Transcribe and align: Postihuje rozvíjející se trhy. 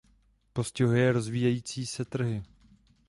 Postihuje 0.53 1.11
rozvíjející 1.11 1.85
se 1.85 2.05
trhy. 2.05 2.43